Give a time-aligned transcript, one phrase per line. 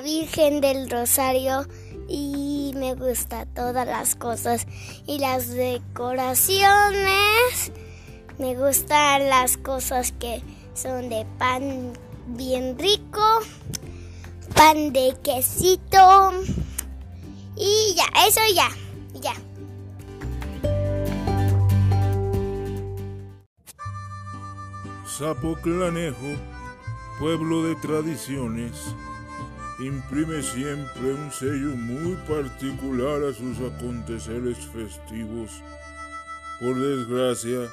[0.00, 1.66] Virgen del Rosario
[2.08, 4.66] y me gusta todas las cosas
[5.06, 7.72] y las decoraciones.
[8.38, 10.42] Me gustan las cosas que
[10.74, 11.92] son de pan
[12.26, 13.40] bien rico,
[14.54, 16.32] pan de quesito
[17.56, 18.68] y ya, eso ya,
[19.14, 19.32] ya.
[25.08, 26.36] Zapoclanejo,
[27.18, 28.94] pueblo de tradiciones,
[29.78, 35.50] imprime siempre un sello muy particular a sus aconteceres festivos.
[36.60, 37.68] Por desgracia,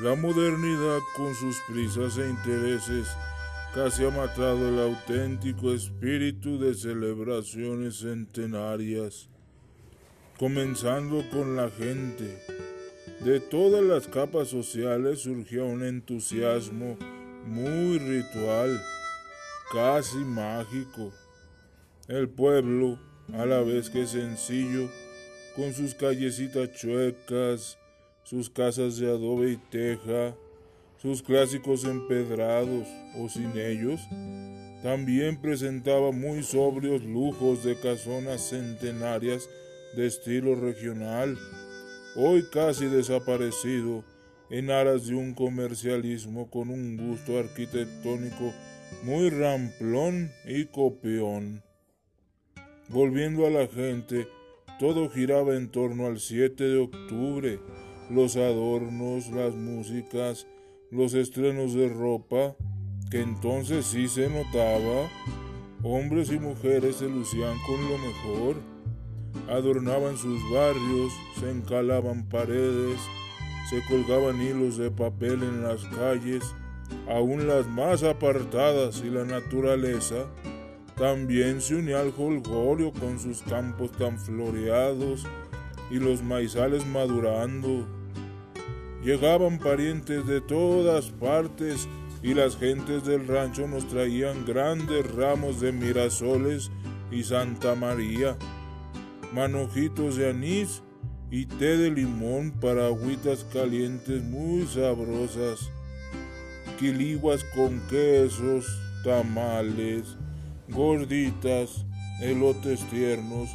[0.00, 3.08] la modernidad con sus prisas e intereses
[3.74, 9.28] casi ha matado el auténtico espíritu de celebraciones centenarias,
[10.38, 12.38] comenzando con la gente
[13.20, 16.96] de todas las capas sociales surgió un entusiasmo
[17.44, 18.80] muy ritual,
[19.72, 21.12] casi mágico.
[22.08, 22.98] El pueblo,
[23.34, 24.88] a la vez que sencillo,
[25.54, 27.78] con sus callecitas chuecas,
[28.24, 30.34] sus casas de adobe y teja,
[31.02, 34.00] sus clásicos empedrados o sin ellos,
[34.82, 39.48] también presentaba muy sobrios lujos de casonas centenarias
[39.94, 41.36] de estilo regional
[42.16, 44.02] hoy casi desaparecido,
[44.50, 48.54] en aras de un comercialismo con un gusto arquitectónico
[49.04, 51.67] muy ramplón y copión.
[52.90, 54.28] Volviendo a la gente,
[54.78, 57.60] todo giraba en torno al 7 de octubre,
[58.08, 60.46] los adornos, las músicas,
[60.90, 62.56] los estrenos de ropa,
[63.10, 65.06] que entonces sí se notaba,
[65.82, 68.56] hombres y mujeres se lucían con lo mejor.
[69.50, 72.98] Adornaban sus barrios, se encalaban paredes,
[73.68, 76.42] se colgaban hilos de papel en las calles,
[77.06, 80.26] aún las más apartadas y la naturaleza
[80.98, 85.26] también se unía al jolgorio con sus campos tan floreados
[85.90, 87.86] y los maizales madurando.
[89.02, 91.88] Llegaban parientes de todas partes
[92.22, 96.70] y las gentes del rancho nos traían grandes ramos de mirasoles
[97.10, 98.36] y Santa María
[99.32, 100.82] manojitos de anís
[101.30, 105.70] y té de limón para agüitas calientes muy sabrosas,
[106.78, 108.66] quiliguas con quesos,
[109.04, 110.16] tamales,
[110.68, 111.84] gorditas,
[112.20, 113.48] elotes tiernos,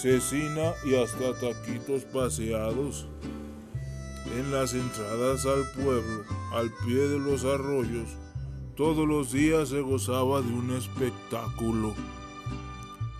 [0.00, 3.06] cecina y hasta taquitos paseados.
[4.36, 8.08] En las entradas al pueblo, al pie de los arroyos,
[8.76, 11.94] todos los días se gozaba de un espectáculo.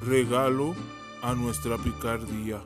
[0.00, 0.74] Regalo
[1.22, 2.62] a nuestra picardía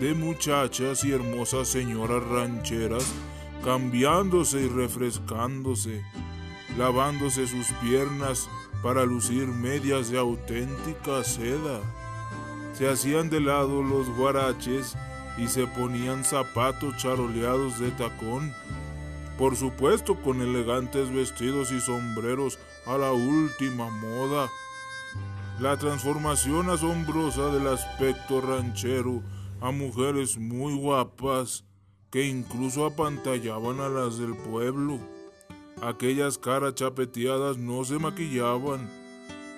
[0.00, 3.04] de muchachas y hermosas señoras rancheras
[3.64, 6.04] cambiándose y refrescándose,
[6.76, 8.48] lavándose sus piernas
[8.82, 11.80] para lucir medias de auténtica seda.
[12.72, 14.96] Se hacían de lado los guaraches
[15.36, 18.52] y se ponían zapatos charoleados de tacón,
[19.36, 24.48] por supuesto con elegantes vestidos y sombreros a la última moda.
[25.60, 29.22] La transformación asombrosa del aspecto ranchero
[29.60, 31.64] a mujeres muy guapas
[32.10, 34.98] que incluso apantallaban a las del pueblo.
[35.82, 38.88] Aquellas caras chapeteadas no se maquillaban.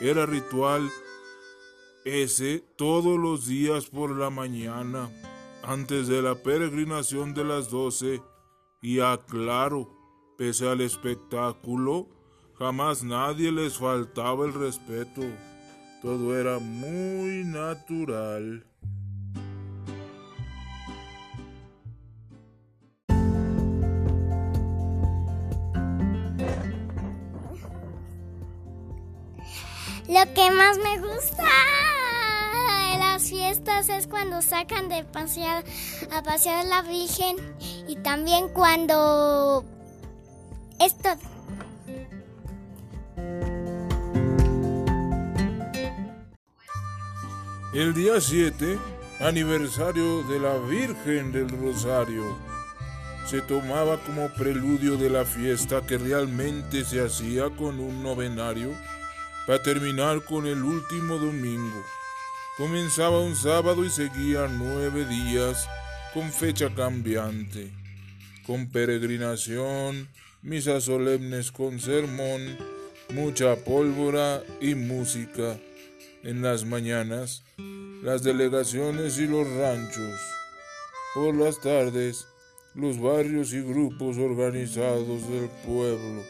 [0.00, 0.90] Era ritual
[2.04, 5.10] ese todos los días por la mañana,
[5.62, 8.20] antes de la peregrinación de las doce,
[8.82, 9.88] y aclaro,
[10.36, 12.08] pese al espectáculo,
[12.58, 15.22] jamás nadie les faltaba el respeto.
[16.02, 18.66] Todo era muy natural.
[30.12, 31.48] Lo que más me gusta
[32.92, 35.64] de las fiestas es cuando sacan de pasear
[36.10, 37.36] a pasear la Virgen
[37.88, 39.64] y también cuando
[40.78, 41.08] esto
[47.72, 48.78] El día 7,
[49.20, 52.36] aniversario de la Virgen del Rosario,
[53.30, 58.74] se tomaba como preludio de la fiesta que realmente se hacía con un novenario
[59.46, 61.82] para terminar con el último domingo.
[62.56, 65.68] Comenzaba un sábado y seguía nueve días
[66.12, 67.72] con fecha cambiante,
[68.46, 70.08] con peregrinación,
[70.42, 72.58] misas solemnes con sermón,
[73.10, 75.56] mucha pólvora y música
[76.22, 77.42] en las mañanas,
[78.02, 80.20] las delegaciones y los ranchos.
[81.14, 82.26] Por las tardes,
[82.74, 86.22] los barrios y grupos organizados del pueblo,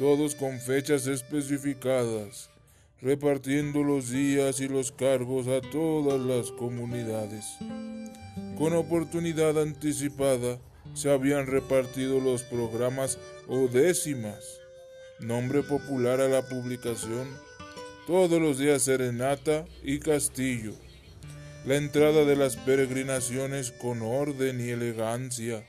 [0.00, 2.48] todos con fechas especificadas.
[3.02, 7.46] repartiendo los días y los cargos a todas las comunidades.
[8.58, 10.58] Con oportunidad anticipada
[10.92, 13.18] se habían repartido los programas
[13.48, 14.60] o décimas,
[15.18, 17.26] nombre popular a la publicación,
[18.06, 20.72] todos los días serenata y castillo,
[21.64, 25.66] la entrada de las peregrinaciones con orden y elegancia,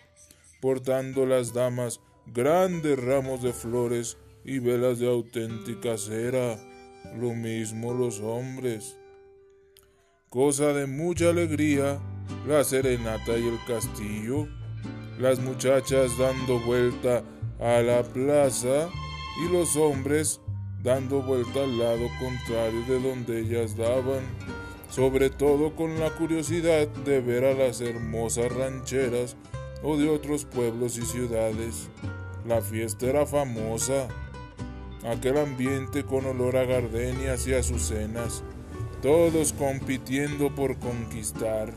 [0.59, 6.57] portando las damas grandes ramos de flores y velas de auténtica cera,
[7.17, 8.97] lo mismo los hombres.
[10.29, 11.99] Cosa de mucha alegría,
[12.47, 14.47] la serenata y el castillo,
[15.19, 17.23] las muchachas dando vuelta
[17.59, 18.89] a la plaza
[19.43, 20.41] y los hombres
[20.81, 24.21] dando vuelta al lado contrario de donde ellas daban,
[24.89, 29.35] sobre todo con la curiosidad de ver a las hermosas rancheras
[29.83, 31.89] o de otros pueblos y ciudades.
[32.47, 34.07] La fiesta era famosa,
[35.05, 38.43] aquel ambiente con olor a gardenias y azucenas,
[39.01, 41.73] todos compitiendo por conquistar,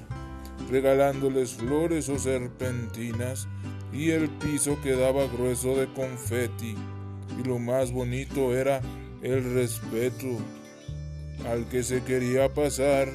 [0.70, 3.48] regalándoles flores o serpentinas,
[3.92, 6.74] y el piso quedaba grueso de confeti,
[7.38, 8.80] y lo más bonito era
[9.22, 10.26] el respeto
[11.48, 13.08] al que se quería pasar.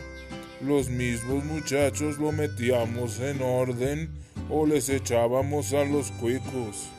[0.62, 4.10] Los mismos muchachos lo metíamos en orden
[4.50, 6.90] o les echábamos a los cuicos.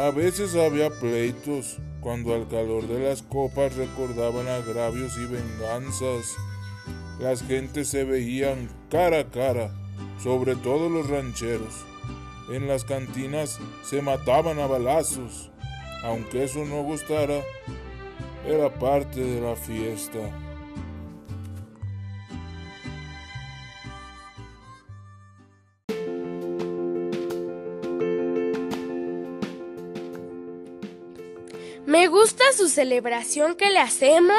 [0.00, 6.36] A veces había pleitos cuando al calor de las copas recordaban agravios y venganzas.
[7.18, 9.70] Las gentes se veían cara a cara,
[10.18, 11.84] sobre todo los rancheros.
[12.50, 15.50] En las cantinas se mataban a balazos.
[16.02, 17.42] Aunque eso no gustara,
[18.48, 20.18] era parte de la fiesta.
[32.60, 34.36] Su celebración que le hacemos.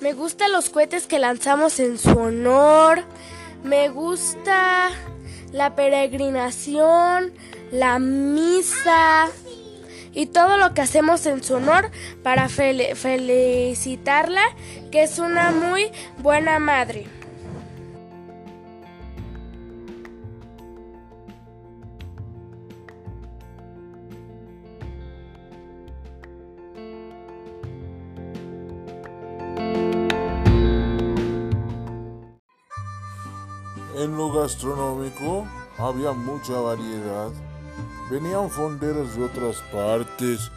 [0.00, 3.02] Me gustan los cohetes que lanzamos en su honor.
[3.64, 4.90] Me gusta
[5.50, 7.32] la peregrinación,
[7.72, 9.26] la misa
[10.14, 11.90] y todo lo que hacemos en su honor
[12.22, 14.44] para felicitarla,
[14.92, 17.15] que es una muy buena madre.
[33.96, 35.48] En lo gastronómico
[35.78, 37.30] había mucha variedad.
[38.10, 40.50] Venían fonderos de otras partes,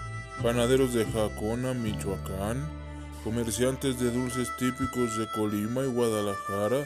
[0.44, 2.70] panaderos de Jacona, Michoacán,
[3.24, 6.86] comerciantes de dulces típicos de Colima y Guadalajara,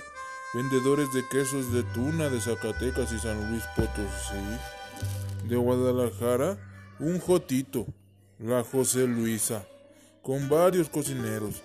[0.53, 5.49] vendedores de quesos de tuna de Zacatecas y San Luis Potosí.
[5.49, 6.59] De Guadalajara,
[6.99, 7.87] un jotito,
[8.37, 9.65] la José Luisa,
[10.21, 11.63] con varios cocineros,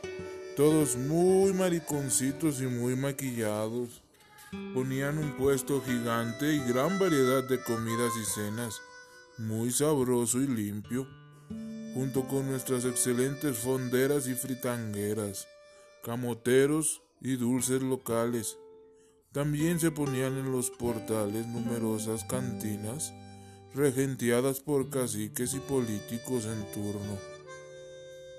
[0.56, 4.07] todos muy mariconcitos y muy maquillados.
[4.73, 8.81] Ponían un puesto gigante y gran variedad de comidas y cenas,
[9.37, 11.06] muy sabroso y limpio,
[11.93, 15.47] junto con nuestras excelentes fonderas y fritangueras,
[16.03, 18.56] camoteros y dulces locales.
[19.33, 23.12] También se ponían en los portales numerosas cantinas,
[23.75, 27.19] regenteadas por caciques y políticos en turno.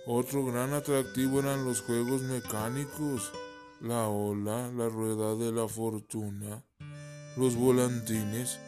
[0.07, 3.31] Otro gran atractivo eran los juegos mecánicos,
[3.81, 6.63] la ola, la rueda de la fortuna,
[7.37, 8.59] los volantines,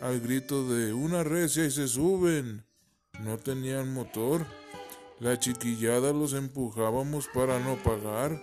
[0.00, 2.64] al grito de una recia y se suben.
[3.20, 4.46] No tenían motor.
[5.20, 8.40] La chiquillada los empujábamos para no pagar,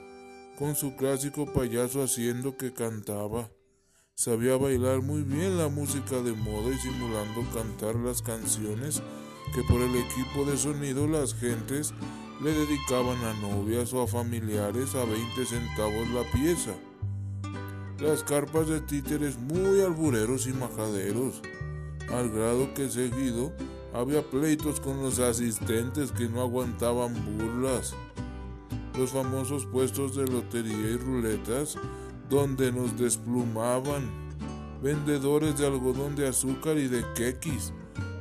[0.58, 3.50] con su clásico payaso haciendo que cantaba.
[4.16, 9.02] Sabía bailar muy bien la música de moda y simulando cantar las canciones
[9.54, 11.94] que por el equipo de sonido las gentes
[12.44, 16.72] le dedicaban a novias o a familiares a 20 centavos la pieza.
[18.00, 21.42] Las carpas de títeres muy albureros y majaderos,
[22.10, 23.54] al grado que seguido
[23.94, 27.94] había pleitos con los asistentes que no aguantaban burlas.
[28.98, 31.78] Los famosos puestos de lotería y ruletas
[32.28, 34.10] donde nos desplumaban.
[34.82, 37.72] Vendedores de algodón de azúcar y de quequis,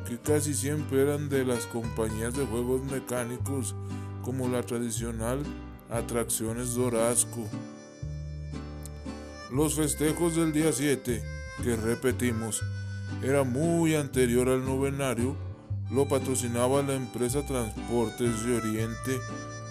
[0.06, 3.74] que casi siempre eran de las compañías de juegos mecánicos
[4.22, 5.42] como la tradicional
[5.90, 7.46] Atracciones Dorasco.
[9.52, 11.22] Los festejos del día 7,
[11.62, 12.62] que repetimos,
[13.22, 15.34] era muy anterior al novenario,
[15.90, 19.18] lo patrocinaba la empresa Transportes de Oriente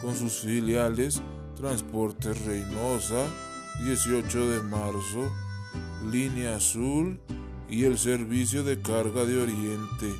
[0.01, 1.21] con sus filiales
[1.55, 3.25] Transportes Reynosa,
[3.83, 5.31] 18 de marzo,
[6.09, 7.19] Línea Azul
[7.69, 10.13] y el Servicio de Carga de Oriente.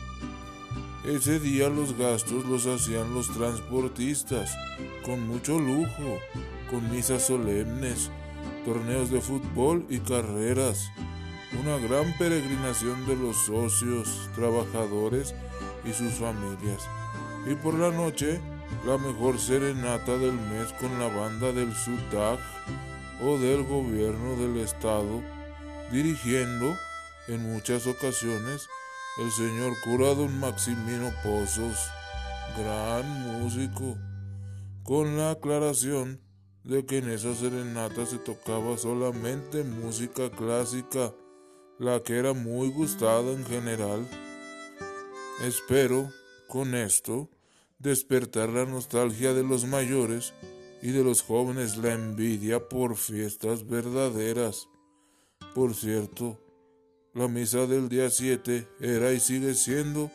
[1.06, 4.54] Ese día los gastos los hacían los transportistas,
[5.06, 6.20] con mucho lujo,
[6.70, 8.12] con misas solemnes,
[8.66, 10.92] torneos de fútbol y carreras,
[11.64, 15.34] una gran peregrinación de los socios, trabajadores
[15.86, 16.86] y sus familias.
[17.50, 18.42] Y por la noche,
[18.86, 22.40] la mejor serenata del mes con la banda del SUDAG
[23.24, 25.24] o del gobierno del estado,
[25.94, 26.76] dirigiendo
[27.30, 28.68] en muchas ocasiones
[29.20, 31.92] el señor cura don Maximino Pozos,
[32.58, 33.06] gran
[33.42, 33.98] músico,
[34.84, 36.22] con la aclaración
[36.64, 41.14] de que en esa serenata se tocaba solamente música clásica,
[41.80, 44.08] la que era muy gustada en general.
[45.44, 46.10] Espero,
[46.48, 47.30] con esto,
[47.78, 50.34] despertar la nostalgia de los mayores
[50.82, 54.70] y de los jóvenes la envidia por fiestas verdaderas.
[55.54, 56.40] Por cierto,
[57.14, 60.12] la misa del día 7 era y sigue siendo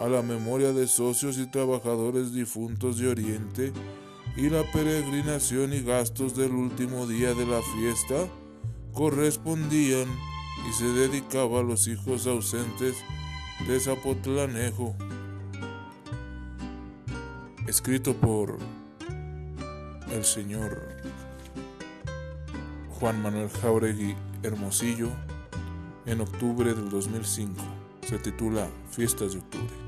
[0.00, 3.72] a la memoria de socios y trabajadores difuntos de Oriente
[4.36, 8.28] y la peregrinación y gastos del último día de la fiesta
[8.94, 10.08] correspondían
[10.68, 12.96] y se dedicaba a los hijos ausentes
[13.66, 14.94] de Zapotlanejo.
[17.66, 18.56] Escrito por
[20.10, 20.80] el señor
[22.98, 25.10] Juan Manuel Jauregui Hermosillo
[26.08, 27.60] en octubre del 2005.
[28.06, 29.87] Se titula Fiestas de Octubre.